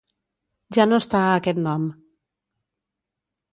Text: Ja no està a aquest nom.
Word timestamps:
Ja 0.77 0.85
no 0.87 0.99
està 1.01 1.21
a 1.27 1.35
aquest 1.41 1.61
nom. 1.67 1.85